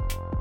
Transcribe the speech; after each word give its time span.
you 0.00 0.31